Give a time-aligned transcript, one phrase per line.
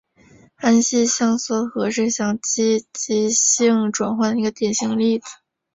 [0.55, 5.25] 安息香缩合是羰基极性转换的一个典型例子。